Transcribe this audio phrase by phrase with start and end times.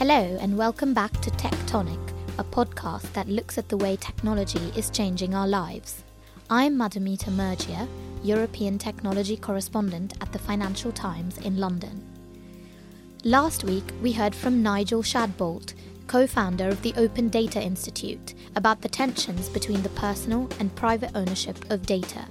[0.00, 2.00] Hello, and welcome back to Tectonic,
[2.38, 6.04] a podcast that looks at the way technology is changing our lives.
[6.48, 7.86] I'm Madhumita Murgia,
[8.22, 12.02] European technology correspondent at the Financial Times in London.
[13.24, 15.74] Last week, we heard from Nigel Shadbolt,
[16.06, 21.10] co founder of the Open Data Institute, about the tensions between the personal and private
[21.14, 22.24] ownership of data.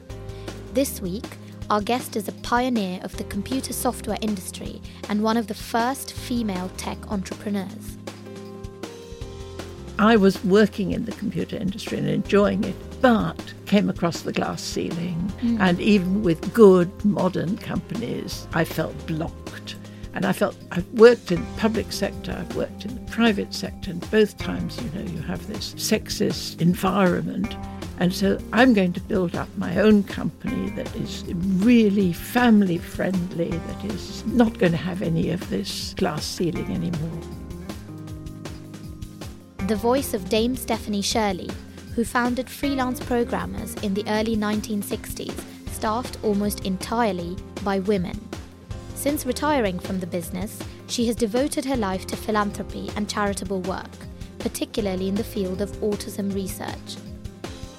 [0.74, 1.38] This week,
[1.70, 6.14] our guest is a pioneer of the computer software industry and one of the first
[6.14, 7.98] female tech entrepreneurs.
[10.00, 14.62] I was working in the computer industry and enjoying it, but came across the glass
[14.62, 15.32] ceiling.
[15.42, 15.60] Mm.
[15.60, 19.76] And even with good modern companies, I felt blocked.
[20.16, 23.92] And I felt I've worked in the public sector, I've worked in the private sector,
[23.92, 27.56] and both times, you know, you have this sexist environment.
[28.00, 31.26] And so I'm going to build up my own company that is
[31.58, 37.22] really family friendly, that is not going to have any of this glass ceiling anymore.
[39.68, 41.50] The voice of Dame Stephanie Shirley,
[41.94, 45.38] who founded Freelance Programmers in the early 1960s,
[45.74, 48.18] staffed almost entirely by women.
[48.96, 53.92] Since retiring from the business, she has devoted her life to philanthropy and charitable work,
[54.40, 56.98] particularly in the field of autism research.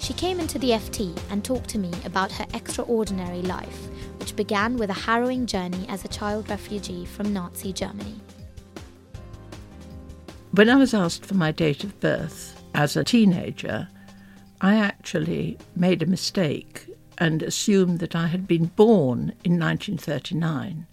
[0.00, 4.78] She came into the FT and talked to me about her extraordinary life, which began
[4.78, 8.18] with a harrowing journey as a child refugee from Nazi Germany.
[10.52, 13.88] When I was asked for my date of birth as a teenager,
[14.62, 16.86] I actually made a mistake
[17.18, 20.86] and assumed that I had been born in 1939.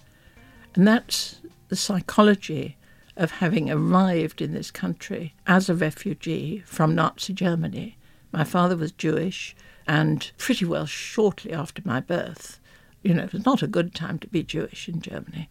[0.75, 2.75] And that's the psychology
[3.15, 7.97] of having arrived in this country as a refugee from Nazi Germany
[8.37, 9.55] my father was Jewish,
[9.87, 12.59] and pretty well shortly after my birth,
[13.01, 15.49] you know, it was not a good time to be Jewish in Germany.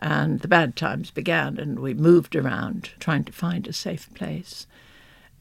[0.00, 4.68] And the bad times began, and we moved around trying to find a safe place.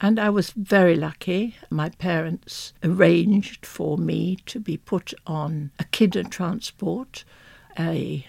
[0.02, 1.55] And I was very lucky.
[1.70, 7.26] My parents arranged for me to be put on a Kindertransport,
[7.77, 8.26] a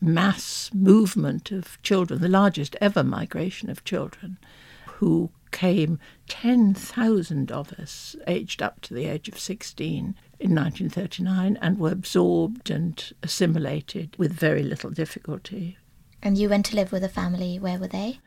[0.00, 4.38] mass movement of children, the largest ever migration of children,
[4.86, 11.78] who came 10,000 of us, aged up to the age of 16, in 1939, and
[11.78, 15.78] were absorbed and assimilated with very little difficulty.
[16.20, 17.58] And you went to live with a family.
[17.58, 18.18] Where were they?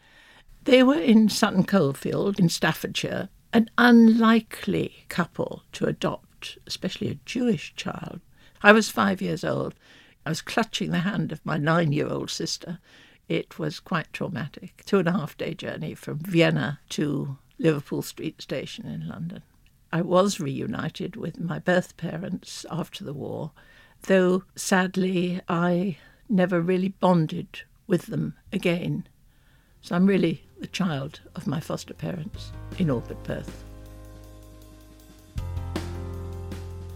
[0.64, 7.74] They were in Sutton Coldfield in Staffordshire, an unlikely couple to adopt, especially a Jewish
[7.76, 8.22] child.
[8.64, 9.76] I was five years old.
[10.26, 12.80] I was clutching the hand of my nine year old sister
[13.28, 14.84] it was quite traumatic.
[14.86, 19.42] Two and a half day journey from Vienna to Liverpool Street Station in London.
[19.92, 23.52] I was reunited with my birth parents after the war,
[24.04, 25.98] though sadly I
[26.28, 29.08] never really bonded with them again.
[29.82, 33.65] So I'm really the child of my foster parents in all but birth.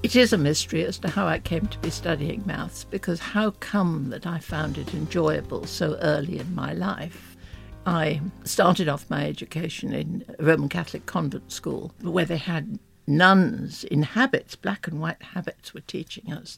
[0.10, 3.52] It is a mystery as to how I came to be studying maths because how
[3.52, 7.38] come that I found it enjoyable so early in my life?
[7.86, 13.84] I started off my education in a Roman Catholic convent school where they had nuns
[13.84, 16.58] in habits, black and white habits, were teaching us.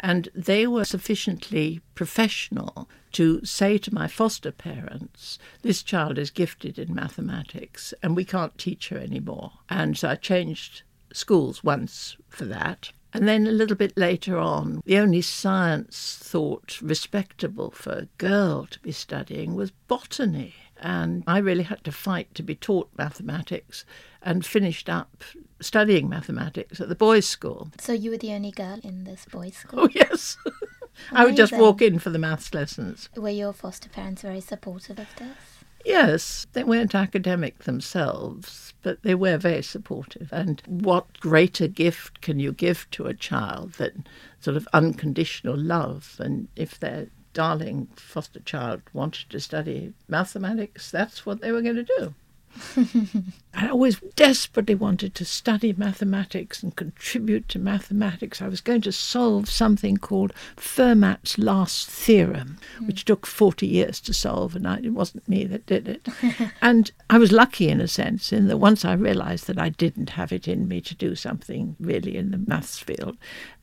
[0.00, 6.80] And they were sufficiently professional to say to my foster parents, This child is gifted
[6.80, 9.52] in mathematics and we can't teach her anymore.
[9.70, 10.82] And so I changed
[11.12, 12.92] schools once for that.
[13.14, 18.66] And then a little bit later on, the only science thought respectable for a girl
[18.66, 20.54] to be studying was botany.
[20.80, 23.84] And I really had to fight to be taught mathematics
[24.22, 25.24] and finished up
[25.60, 27.70] studying mathematics at the boys' school.
[27.80, 29.80] So you were the only girl in this boys' school?
[29.80, 30.36] Oh, yes.
[31.12, 33.08] I would just walk in for the maths lessons.
[33.16, 35.57] Were your foster parents very supportive of this?
[35.84, 40.28] Yes, they weren't academic themselves, but they were very supportive.
[40.32, 44.06] And what greater gift can you give to a child than
[44.40, 46.16] sort of unconditional love?
[46.18, 51.76] And if their darling foster child wanted to study mathematics, that's what they were going
[51.76, 52.14] to do.
[53.54, 58.40] I always desperately wanted to study mathematics and contribute to mathematics.
[58.40, 62.86] I was going to solve something called Fermat's last theorem, mm.
[62.86, 66.08] which took 40 years to solve, and I, it wasn't me that did it.
[66.62, 70.10] and I was lucky in a sense, in that once I realized that I didn't
[70.10, 73.16] have it in me to do something really in the maths field,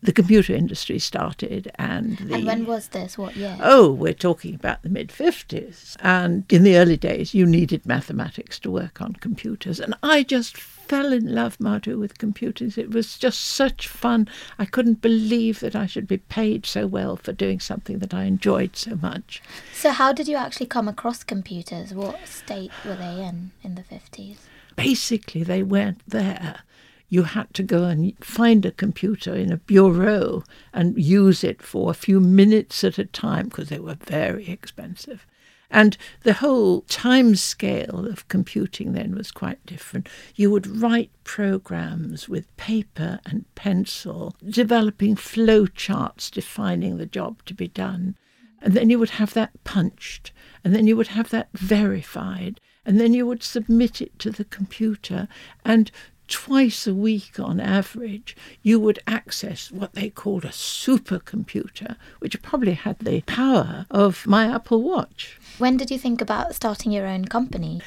[0.06, 3.18] the computer industry started and the, And when was this?
[3.18, 3.58] What year?
[3.62, 5.96] Oh, we're talking about the mid 50s.
[6.00, 9.80] And in the early days, you needed mathematics to work on computers.
[9.80, 12.78] And I just fell in love, Madhu, with computers.
[12.78, 14.28] It was just such fun.
[14.60, 18.26] I couldn't believe that I should be paid so well for doing something that I
[18.26, 19.42] enjoyed so much.
[19.74, 21.94] So, how did you actually come across computers?
[21.94, 24.38] What state were they in in the 50s?
[24.76, 26.60] Basically, they weren't there.
[27.08, 30.44] You had to go and find a computer in a bureau
[30.74, 35.26] and use it for a few minutes at a time because they were very expensive.
[35.70, 40.08] And the whole time scale of computing then was quite different.
[40.36, 47.54] You would write programs with paper and pencil, developing flow charts defining the job to
[47.54, 48.16] be done.
[48.62, 50.32] And then you would have that punched,
[50.64, 54.46] and then you would have that verified, and then you would submit it to the
[54.46, 55.28] computer.
[55.64, 55.92] And
[56.28, 62.74] twice a week on average, you would access what they called a supercomputer, which probably
[62.74, 65.40] had the power of my Apple Watch.
[65.58, 67.82] When did you think about starting your own company?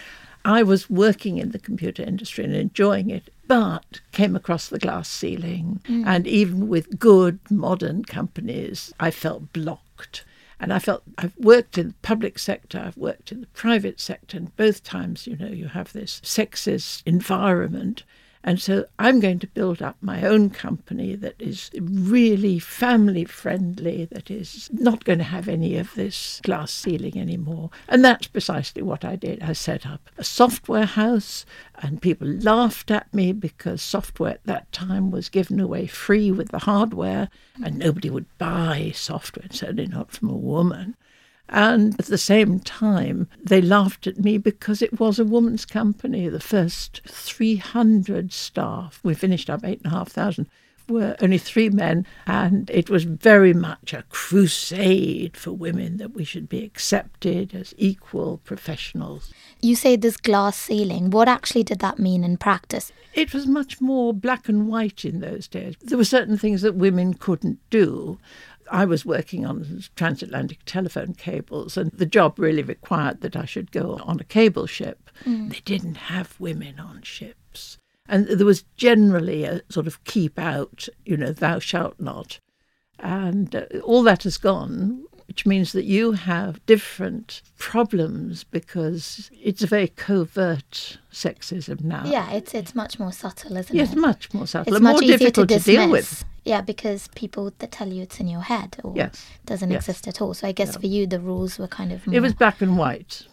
[0.44, 5.08] I was working in the computer industry and enjoying it, but came across the glass
[5.08, 5.80] ceiling.
[5.84, 6.06] Mm.
[6.06, 10.24] And even with good modern companies, I felt blocked.
[10.60, 14.36] And I felt I've worked in the public sector, I've worked in the private sector,
[14.36, 18.02] and both times, you know, you have this sexist environment.
[18.44, 24.04] And so I'm going to build up my own company that is really family friendly,
[24.06, 27.70] that is not going to have any of this glass ceiling anymore.
[27.88, 29.42] And that's precisely what I did.
[29.42, 31.44] I set up a software house,
[31.82, 36.50] and people laughed at me because software at that time was given away free with
[36.50, 37.28] the hardware,
[37.62, 40.96] and nobody would buy software, certainly not from a woman.
[41.48, 46.28] And at the same time, they laughed at me because it was a woman's company.
[46.28, 50.46] The first 300 staff, we finished up 8,500,
[50.88, 52.06] were only three men.
[52.26, 57.74] And it was very much a crusade for women that we should be accepted as
[57.76, 59.32] equal professionals.
[59.60, 61.10] You say this glass ceiling.
[61.10, 62.92] What actually did that mean in practice?
[63.14, 65.74] It was much more black and white in those days.
[65.80, 68.18] There were certain things that women couldn't do.
[68.70, 73.72] I was working on transatlantic telephone cables, and the job really required that I should
[73.72, 75.10] go on a cable ship.
[75.24, 75.50] Mm.
[75.50, 77.78] They didn't have women on ships.
[78.08, 82.40] And there was generally a sort of keep out, you know, thou shalt not.
[82.98, 89.62] And uh, all that has gone which means that you have different problems because it's
[89.62, 92.02] a very covert sexism now.
[92.06, 93.94] Yeah, it's it's much more subtle, isn't yes, it?
[93.94, 96.24] Yes, much more subtle it's and more difficult to, to, deal with.
[96.46, 99.26] Yeah, because people that tell you it's in your head or yes.
[99.44, 99.86] doesn't yes.
[99.86, 100.32] exist at all.
[100.32, 100.80] So I guess yeah.
[100.80, 102.16] for you the rules were kind of more...
[102.16, 103.26] It was black and white.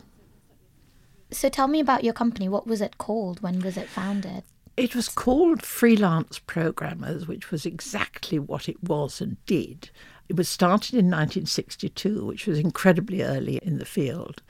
[1.31, 2.50] So tell me about your company.
[2.50, 3.41] What was it called?
[3.41, 4.44] When was it founded?
[4.77, 9.89] It was called Freelance Programmers, which was exactly what it was and did.
[10.27, 14.42] It was started in 1962, which was incredibly early in the field.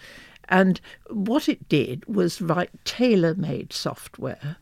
[0.50, 4.57] And what it did was write tailor made software.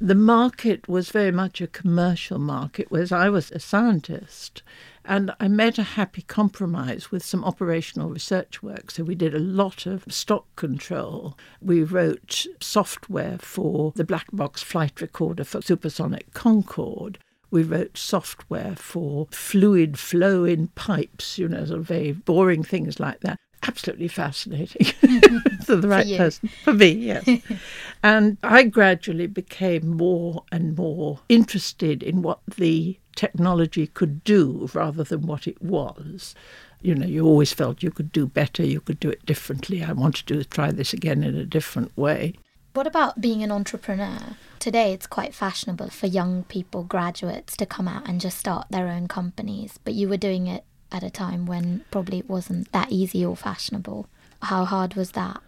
[0.00, 4.62] The market was very much a commercial market, whereas I was a scientist.
[5.08, 8.90] And I made a happy compromise with some operational research work.
[8.90, 11.34] So we did a lot of stock control.
[11.62, 17.18] We wrote software for the black box flight recorder for supersonic Concorde.
[17.50, 23.00] We wrote software for fluid flow in pipes, you know, sort of very boring things
[23.00, 23.38] like that.
[23.66, 24.86] Absolutely fascinating.
[25.64, 26.48] for the right for person.
[26.64, 27.28] For me, yes.
[28.02, 35.02] and I gradually became more and more interested in what the technology could do rather
[35.02, 36.34] than what it was.
[36.80, 39.82] You know, you always felt you could do better, you could do it differently.
[39.82, 42.34] I wanted to try this again in a different way.
[42.74, 44.36] What about being an entrepreneur?
[44.60, 48.86] Today, it's quite fashionable for young people, graduates, to come out and just start their
[48.86, 49.80] own companies.
[49.82, 53.36] But you were doing it at a time when probably it wasn't that easy or
[53.36, 54.08] fashionable.
[54.42, 55.40] How hard was that?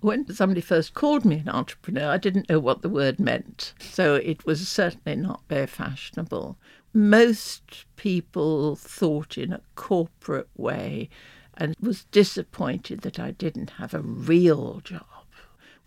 [0.00, 3.74] When somebody first called me an entrepreneur, I didn't know what the word meant.
[3.80, 6.56] So it was certainly not very fashionable.
[6.94, 11.08] Most people thought in a corporate way
[11.56, 15.04] and was disappointed that I didn't have a real job.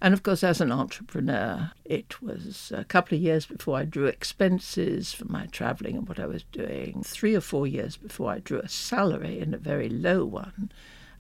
[0.04, 4.08] And of course, as an entrepreneur, it was a couple of years before I drew
[4.08, 8.40] expenses for my travelling and what I was doing, three or four years before I
[8.40, 10.72] drew a salary and a very low one.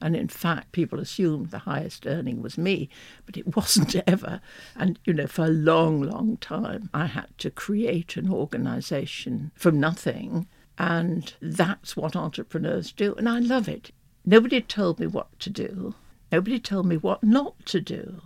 [0.01, 2.89] And in fact, people assumed the highest earning was me,
[3.27, 4.41] but it wasn't ever.
[4.75, 9.79] And, you know, for a long, long time, I had to create an organization from
[9.79, 10.47] nothing.
[10.79, 13.13] And that's what entrepreneurs do.
[13.13, 13.91] And I love it.
[14.25, 15.93] Nobody told me what to do,
[16.31, 18.21] nobody told me what not to do.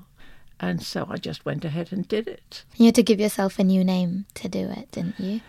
[0.59, 2.63] And so I just went ahead and did it.
[2.77, 5.41] You had to give yourself a new name to do it, didn't you?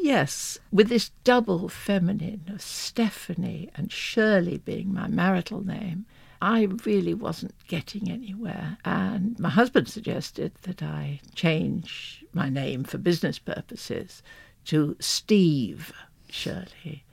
[0.00, 6.06] Yes, with this double feminine of Stephanie and Shirley being my marital name,
[6.40, 8.78] I really wasn't getting anywhere.
[8.84, 14.22] And my husband suggested that I change my name for business purposes
[14.66, 15.92] to Steve
[16.30, 17.04] Shirley.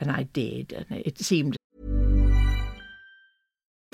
[0.00, 1.57] And I did, and it seemed.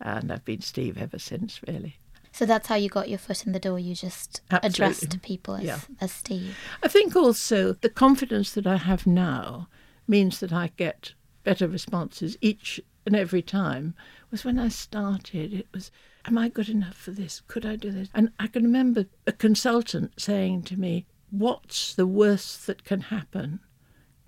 [0.00, 1.98] And I've been Steve ever since, really.
[2.32, 3.78] So that's how you got your foot in the door.
[3.78, 4.68] You just Absolutely.
[4.68, 5.78] addressed people as, Yeah.
[6.00, 6.56] as Steve.
[6.82, 9.68] I think also the confidence that I have now
[10.08, 13.94] means that I get better responses each and every time.
[14.30, 15.90] Was when I started, it was,
[16.26, 17.42] Am I good enough for this?
[17.46, 18.08] Could I do this?
[18.14, 23.60] And I can remember a consultant saying to me, What's the worst that can happen?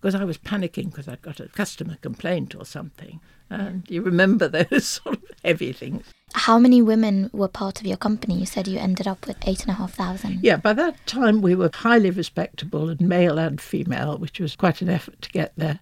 [0.06, 3.18] Because I was panicking because I'd got a customer complaint or something.
[3.50, 6.04] And you remember those sort of heavy things.
[6.32, 8.38] How many women were part of your company?
[8.38, 10.44] You said you ended up with eight and a half thousand.
[10.44, 14.80] Yeah, by that time we were highly respectable and male and female, which was quite
[14.80, 15.80] an effort to get there.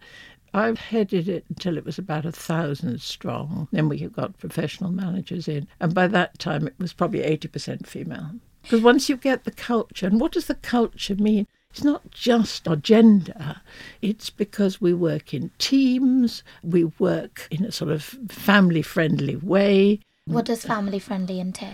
[0.54, 3.68] I headed it until it was about a thousand strong.
[3.72, 8.30] Then we got professional managers in, and by that time it was probably 80% female.
[8.62, 11.46] Because once you get the culture, and what does the culture mean?
[11.74, 13.60] It's not just our gender,
[14.00, 19.98] it's because we work in teams, we work in a sort of family friendly way.
[20.26, 21.72] What does family friendly entail?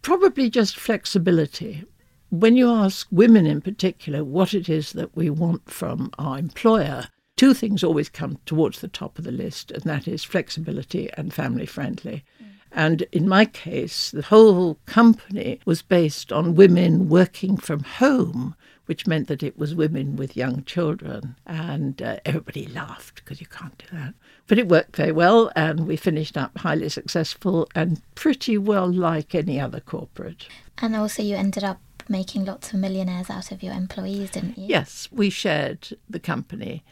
[0.00, 1.84] Probably just flexibility.
[2.30, 7.08] When you ask women in particular what it is that we want from our employer,
[7.36, 11.34] two things always come towards the top of the list, and that is flexibility and
[11.34, 12.24] family friendly.
[12.42, 12.46] Mm.
[12.72, 18.54] And in my case, the whole company was based on women working from home,
[18.86, 21.36] which meant that it was women with young children.
[21.46, 24.14] And uh, everybody laughed because you can't do that.
[24.46, 29.34] But it worked very well, and we finished up highly successful and pretty well like
[29.34, 30.48] any other corporate.
[30.78, 34.66] And also, you ended up making lots of millionaires out of your employees, didn't you?
[34.68, 36.84] Yes, we shared the company,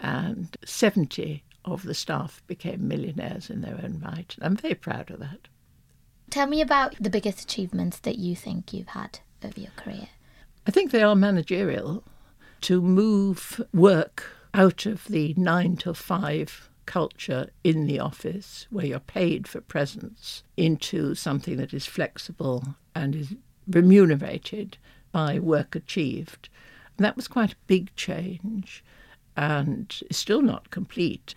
[0.00, 4.34] and 70 of the staff became millionaires in their own right.
[4.36, 5.48] And I'm very proud of that.
[6.30, 10.08] Tell me about the biggest achievements that you think you've had over your career.
[10.66, 12.04] I think they are managerial
[12.62, 19.00] to move work out of the nine to five culture in the office where you're
[19.00, 23.34] paid for presence into something that is flexible and is
[23.68, 24.76] remunerated
[25.10, 26.48] by work achieved.
[26.96, 28.84] And that was quite a big change
[29.36, 31.34] and is still not complete.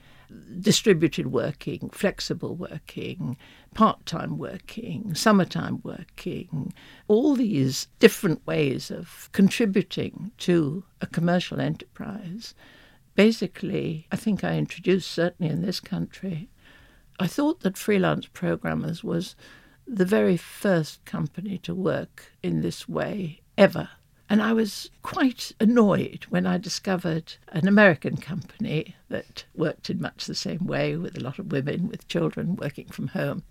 [0.60, 3.38] Distributed working, flexible working,
[3.74, 6.74] part time working, summertime working,
[7.08, 12.56] all these different ways of contributing to a commercial enterprise.
[13.16, 16.50] Basically, I think I introduced, certainly in this country,
[17.20, 19.36] I thought that freelance programmers was
[19.88, 23.90] the very first company to work in this way ever.
[24.30, 30.26] And I was quite annoyed when I discovered an American company that worked in much
[30.26, 33.44] the same way with a lot of women with children working from home.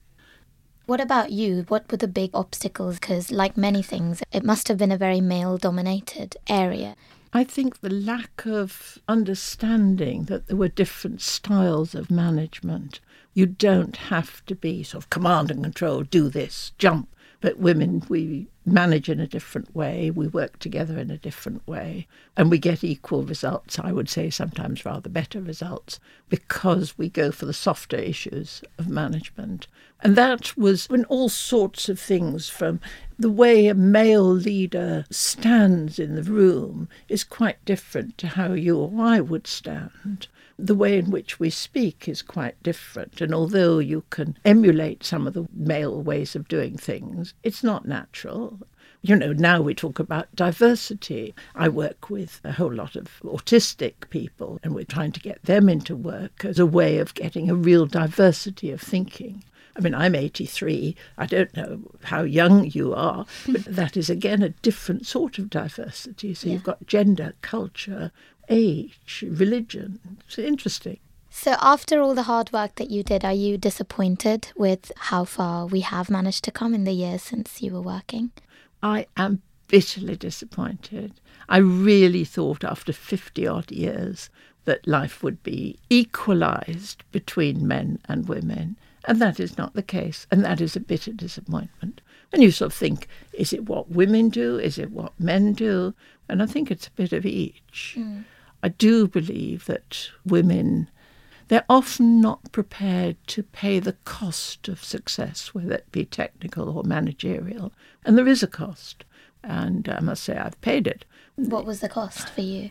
[0.87, 1.65] What about you?
[1.69, 2.99] What were the big obstacles?
[2.99, 6.97] Because, like many things, it must have been a very male dominated area.
[7.33, 13.01] I think the lack of understanding that there were different styles of management.
[13.33, 17.09] You don't have to be sort of command and control, do this, jump.
[17.45, 22.07] But women, we manage in a different way, we work together in a different way,
[22.39, 27.31] and we get equal results, I would say sometimes rather better results, because we go
[27.31, 29.67] for the softer issues of management.
[30.01, 32.81] And that was in all sorts of things from
[33.19, 38.79] the way a male leader stands in the room is quite different to how you
[38.79, 40.29] or I would stand.
[40.59, 43.21] The way in which we speak is quite different.
[43.21, 47.87] And although you can emulate some of the male ways of doing things, it's not
[47.87, 48.61] natural.
[49.03, 51.35] You know, now we talk about diversity.
[51.55, 55.69] I work with a whole lot of autistic people, and we're trying to get them
[55.69, 59.45] into work as a way of getting a real diversity of thinking.
[59.77, 60.95] I mean, I'm 83.
[61.19, 65.51] I don't know how young you are, but that is again a different sort of
[65.51, 66.33] diversity.
[66.35, 68.13] So you've got gender, culture,
[68.49, 70.01] age, religion.
[70.27, 70.99] It's interesting.
[71.31, 75.67] So, after all the hard work that you did, are you disappointed with how far
[75.67, 78.31] we have managed to come in the years since you were working?
[78.83, 81.21] I am bitterly disappointed.
[81.49, 84.31] I really thought after 50 odd years
[84.65, 88.77] that life would be equalised between men and women.
[89.07, 90.27] And that is not the case.
[90.31, 92.01] And that is a bitter disappointment.
[92.33, 94.59] And you sort of think, is it what women do?
[94.59, 95.95] Is it what men do?
[96.29, 97.97] And I think it's a bit of each.
[97.99, 98.25] Mm.
[98.65, 100.89] I do believe that women,
[101.49, 106.83] they're often not prepared to pay the cost of success, whether it be technical or
[106.83, 107.75] managerial.
[108.07, 109.05] And there is a cost.
[109.43, 111.05] And I must say, I've paid it.
[111.37, 112.71] What was the cost for you?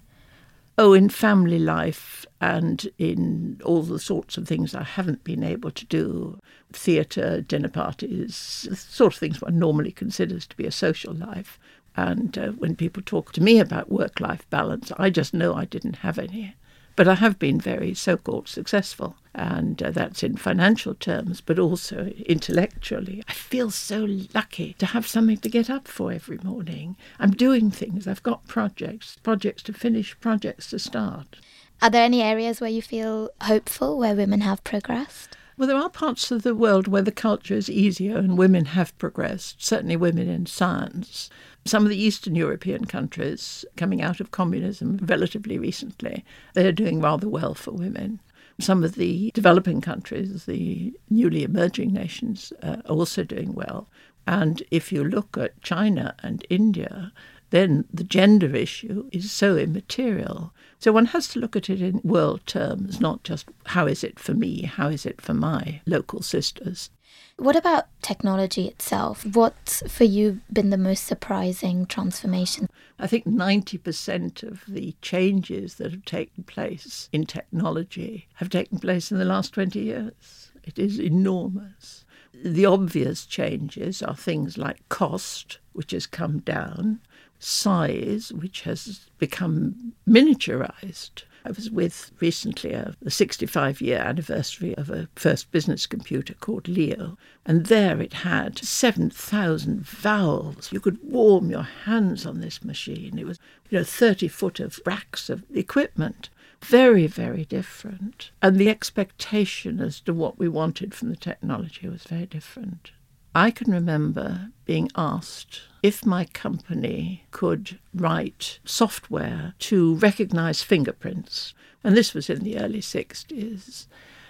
[0.77, 5.71] Oh, in family life and in all the sorts of things I haven't been able
[5.71, 6.39] to do
[6.71, 11.59] theatre, dinner parties, the sort of things one normally considers to be a social life.
[11.95, 15.65] And uh, when people talk to me about work life balance, I just know I
[15.65, 16.55] didn't have any.
[16.95, 21.59] But I have been very so called successful, and uh, that's in financial terms, but
[21.59, 23.23] also intellectually.
[23.27, 26.95] I feel so lucky to have something to get up for every morning.
[27.19, 31.37] I'm doing things, I've got projects, projects to finish, projects to start.
[31.81, 35.35] Are there any areas where you feel hopeful, where women have progressed?
[35.57, 38.97] Well, there are parts of the world where the culture is easier and women have
[38.97, 41.29] progressed, certainly women in science.
[41.65, 47.29] Some of the Eastern European countries coming out of communism relatively recently, they're doing rather
[47.29, 48.19] well for women.
[48.59, 53.87] Some of the developing countries, the newly emerging nations, uh, are also doing well.
[54.25, 57.11] And if you look at China and India,
[57.49, 60.53] then the gender issue is so immaterial.
[60.79, 64.19] So one has to look at it in world terms, not just how is it
[64.19, 66.89] for me, how is it for my local sisters.
[67.37, 69.25] What about technology itself?
[69.25, 72.69] What's for you been the most surprising transformation?
[72.99, 79.11] I think 90% of the changes that have taken place in technology have taken place
[79.11, 80.51] in the last 20 years.
[80.63, 82.05] It is enormous.
[82.33, 86.99] The obvious changes are things like cost, which has come down,
[87.39, 91.23] size, which has become miniaturized.
[91.45, 92.71] I was with recently
[93.01, 98.57] the 65 year anniversary of a first business computer called Leo, and there it had
[98.59, 100.71] 7,000 valves.
[100.71, 103.19] You could warm your hands on this machine.
[103.19, 106.29] It was, you know, 30 foot of racks of equipment.
[106.61, 108.31] Very, very different.
[108.41, 112.91] And the expectation as to what we wanted from the technology was very different.
[113.35, 121.53] I can remember being asked if my company could write software to recognize fingerprints.
[121.83, 123.87] And this was in the early 60s.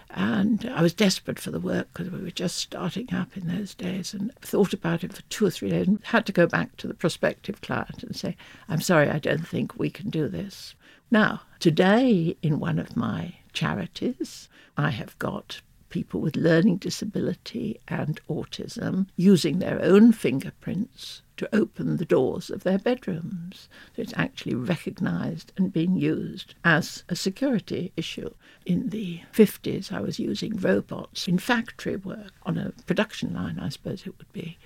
[0.09, 3.73] And I was desperate for the work because we were just starting up in those
[3.73, 6.77] days and thought about it for two or three days and had to go back
[6.77, 8.37] to the prospective client and say,
[8.69, 10.75] I'm sorry, I don't think we can do this.
[11.11, 15.61] Now, today, in one of my charities, I have got
[15.93, 22.63] people with learning disability and autism using their own fingerprints to open the doors of
[22.63, 23.69] their bedrooms.
[23.95, 28.31] So it's actually recognised and being used as a security issue.
[28.65, 33.69] In the 50s, I was using robots in factory work on a production line, I
[33.69, 34.57] suppose it would be.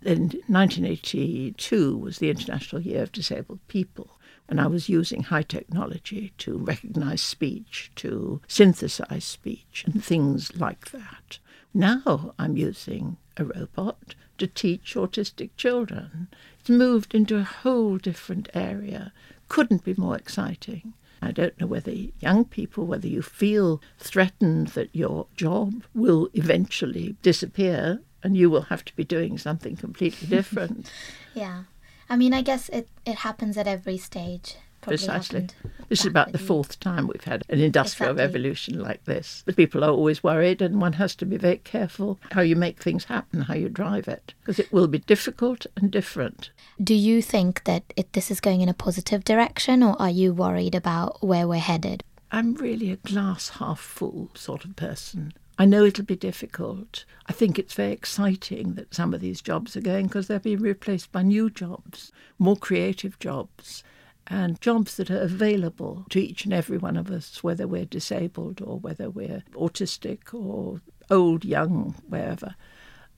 [0.00, 4.17] Then 1982 was the International Year of Disabled People.
[4.48, 10.90] And I was using high technology to recognize speech, to synthesize speech, and things like
[10.92, 11.38] that.
[11.74, 16.28] Now I'm using a robot to teach autistic children.
[16.60, 19.12] It's moved into a whole different area.
[19.48, 20.94] Couldn't be more exciting.
[21.20, 27.16] I don't know whether young people, whether you feel threatened that your job will eventually
[27.22, 30.90] disappear and you will have to be doing something completely different.
[31.34, 31.64] yeah.
[32.10, 34.56] I mean, I guess it, it happens at every stage.
[34.80, 35.48] Precisely.
[35.88, 38.26] This is about the fourth time we've had an industrial exactly.
[38.26, 39.42] revolution like this.
[39.44, 42.82] But people are always worried, and one has to be very careful how you make
[42.82, 46.50] things happen, how you drive it, because it will be difficult and different.
[46.82, 50.32] Do you think that it, this is going in a positive direction, or are you
[50.32, 52.04] worried about where we're headed?
[52.30, 55.32] I'm really a glass half full sort of person.
[55.60, 57.04] I know it'll be difficult.
[57.26, 60.60] I think it's very exciting that some of these jobs are going because they're being
[60.60, 63.82] replaced by new jobs, more creative jobs,
[64.28, 68.60] and jobs that are available to each and every one of us, whether we're disabled
[68.62, 72.54] or whether we're autistic or old, young, wherever.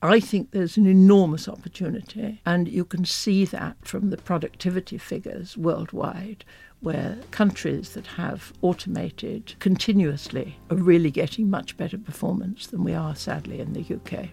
[0.03, 5.55] I think there's an enormous opportunity, and you can see that from the productivity figures
[5.55, 6.43] worldwide,
[6.79, 13.15] where countries that have automated continuously are really getting much better performance than we are,
[13.15, 14.29] sadly, in the UK.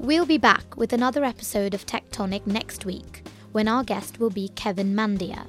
[0.00, 4.48] We'll be back with another episode of Tectonic next week when our guest will be
[4.48, 5.46] Kevin Mandia.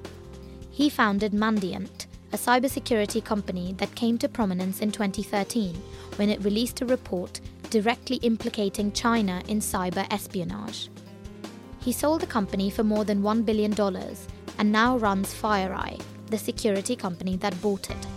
[0.69, 5.75] He founded Mandiant, a cybersecurity company that came to prominence in 2013
[6.15, 10.89] when it released a report directly implicating China in cyber espionage.
[11.79, 13.73] He sold the company for more than $1 billion
[14.57, 18.07] and now runs FireEye, the security company that bought it.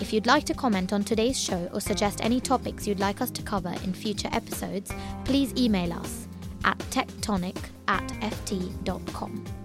[0.00, 3.30] If you'd like to comment on today's show or suggest any topics you'd like us
[3.30, 4.92] to cover in future episodes,
[5.24, 6.26] please email us
[6.64, 7.56] at tectonic
[7.86, 9.63] at ft.com.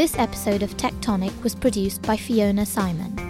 [0.00, 3.29] This episode of Tectonic was produced by Fiona Simon.